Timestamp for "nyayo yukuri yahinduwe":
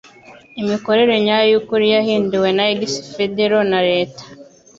1.23-2.49